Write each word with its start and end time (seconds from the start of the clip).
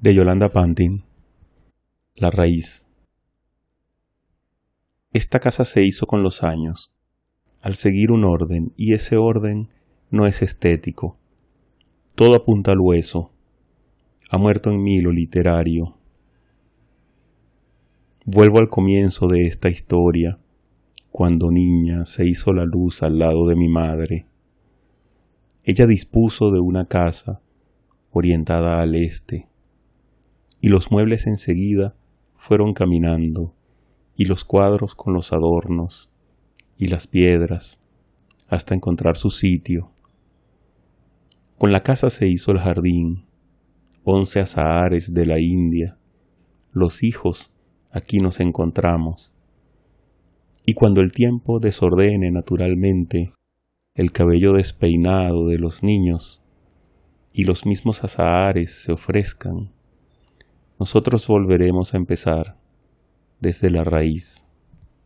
de 0.00 0.14
Yolanda 0.14 0.50
Pantin. 0.50 1.02
La 2.14 2.30
raíz. 2.30 2.86
Esta 5.12 5.40
casa 5.40 5.64
se 5.64 5.84
hizo 5.84 6.06
con 6.06 6.22
los 6.22 6.44
años, 6.44 6.94
al 7.62 7.74
seguir 7.74 8.12
un 8.12 8.22
orden, 8.22 8.72
y 8.76 8.92
ese 8.92 9.16
orden 9.16 9.68
no 10.10 10.26
es 10.26 10.40
estético. 10.40 11.16
Todo 12.14 12.36
apunta 12.36 12.70
al 12.70 12.78
hueso. 12.78 13.32
Ha 14.30 14.38
muerto 14.38 14.70
en 14.70 14.80
mí 14.80 15.00
lo 15.00 15.10
literario. 15.10 15.96
Vuelvo 18.24 18.60
al 18.60 18.68
comienzo 18.68 19.26
de 19.26 19.42
esta 19.48 19.68
historia, 19.68 20.38
cuando 21.10 21.50
niña 21.50 22.04
se 22.04 22.24
hizo 22.24 22.52
la 22.52 22.64
luz 22.64 23.02
al 23.02 23.18
lado 23.18 23.48
de 23.48 23.56
mi 23.56 23.68
madre. 23.68 24.26
Ella 25.64 25.88
dispuso 25.88 26.52
de 26.52 26.60
una 26.60 26.86
casa 26.86 27.40
orientada 28.12 28.80
al 28.80 28.94
este, 28.94 29.48
y 30.68 30.70
los 30.70 30.90
muebles 30.90 31.26
enseguida 31.26 31.94
fueron 32.36 32.74
caminando, 32.74 33.54
y 34.14 34.26
los 34.26 34.44
cuadros 34.44 34.94
con 34.94 35.14
los 35.14 35.32
adornos, 35.32 36.10
y 36.76 36.88
las 36.88 37.06
piedras, 37.06 37.80
hasta 38.48 38.74
encontrar 38.74 39.16
su 39.16 39.30
sitio. 39.30 39.92
Con 41.56 41.72
la 41.72 41.82
casa 41.82 42.10
se 42.10 42.28
hizo 42.28 42.52
el 42.52 42.58
jardín, 42.58 43.24
once 44.04 44.40
azahares 44.40 45.14
de 45.14 45.24
la 45.24 45.40
India, 45.40 45.96
los 46.72 47.02
hijos 47.02 47.50
aquí 47.90 48.18
nos 48.18 48.38
encontramos. 48.38 49.32
Y 50.66 50.74
cuando 50.74 51.00
el 51.00 51.12
tiempo 51.12 51.60
desordene 51.60 52.30
naturalmente 52.30 53.32
el 53.94 54.12
cabello 54.12 54.52
despeinado 54.52 55.46
de 55.48 55.58
los 55.58 55.82
niños 55.82 56.42
y 57.32 57.44
los 57.44 57.64
mismos 57.64 58.04
azahares 58.04 58.82
se 58.82 58.92
ofrezcan, 58.92 59.70
nosotros 60.78 61.26
volveremos 61.26 61.94
a 61.94 61.96
empezar 61.96 62.56
desde 63.40 63.70
la 63.70 63.84
raíz. 63.84 64.47